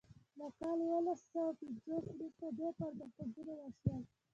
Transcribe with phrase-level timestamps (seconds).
[0.37, 4.01] له کال اوولس سوه پنځوس وروسته ډیر پرمختګونه وشول.